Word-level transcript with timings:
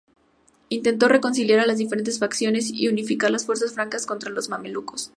Intentó 0.69 1.07
reconciliar 1.07 1.59
a 1.59 1.67
las 1.67 1.77
diferentes 1.77 2.17
facciones 2.17 2.71
y 2.71 2.87
unificar 2.87 3.29
las 3.29 3.45
fuerzas 3.45 3.73
francas 3.73 4.07
contra 4.07 4.31
los 4.31 4.49
mamelucos. 4.49 5.09